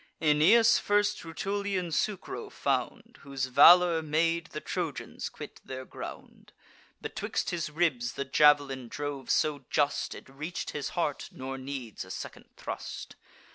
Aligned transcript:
Aeneas 0.19 0.79
first 0.79 1.23
Rutulian 1.23 1.91
Sucro 1.91 2.49
found, 2.51 3.19
Whose 3.21 3.45
valour 3.45 4.01
made 4.01 4.47
the 4.47 4.59
Trojans 4.59 5.29
quit 5.29 5.61
their 5.63 5.85
ground; 5.85 6.53
Betwixt 6.99 7.51
his 7.51 7.69
ribs 7.69 8.13
the 8.13 8.25
jav'lin 8.25 8.87
drove 8.89 9.29
so 9.29 9.65
just, 9.69 10.15
It 10.15 10.27
reach'd 10.27 10.71
his 10.71 10.89
heart, 10.97 11.29
nor 11.31 11.55
needs 11.59 12.03
a 12.03 12.09
second 12.09 12.49
thrust. 12.57 13.15